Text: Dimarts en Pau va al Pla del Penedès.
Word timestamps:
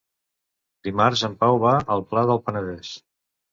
Dimarts 0.87 1.21
en 1.29 1.35
Pau 1.45 1.59
va 1.65 1.75
al 1.99 2.05
Pla 2.09 2.25
del 2.33 2.43
Penedès. 2.51 2.93